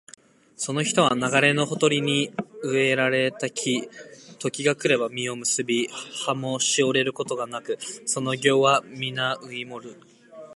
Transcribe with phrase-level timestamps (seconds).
[0.57, 3.87] その人は流れのほとりに植えられた木、
[4.39, 5.87] 時が来れば実を結び、
[6.25, 7.77] 葉もしおれることがなく、
[8.07, 10.01] その業はみな生い茂る